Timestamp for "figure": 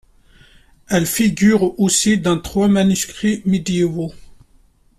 1.05-1.79